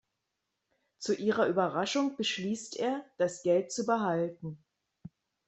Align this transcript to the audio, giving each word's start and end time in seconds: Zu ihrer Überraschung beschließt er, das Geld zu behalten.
Zu 0.97 1.13
ihrer 1.13 1.45
Überraschung 1.45 2.15
beschließt 2.15 2.75
er, 2.77 3.05
das 3.19 3.43
Geld 3.43 3.71
zu 3.71 3.85
behalten. 3.85 4.57